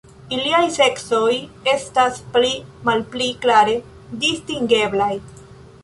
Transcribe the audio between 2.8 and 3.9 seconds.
malpli klare